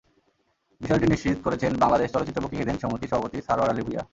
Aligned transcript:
বিষয়টি 0.81 1.05
নিশ্চিত 1.07 1.37
করেছেন 1.45 1.71
বাংলাদেশ 1.83 2.07
চলচ্চিত্র 2.11 2.43
বুকিং 2.43 2.59
এজেন্ট 2.61 2.79
সমিতির 2.81 3.11
সভাপতি 3.11 3.37
সারোয়ার 3.47 3.71
আলী 3.71 3.81
ভূঁইয়া। 3.85 4.03